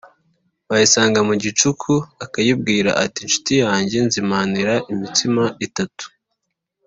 wayisanga 0.69 1.19
mu 1.27 1.33
gicuku, 1.43 1.93
akayibwira 2.25 2.91
ati: 3.03 3.19
Nshuti 3.27 3.53
yanjye, 3.63 3.95
nzimanira 4.07 4.73
imitsima 4.91 5.43
itatu, 5.65 6.05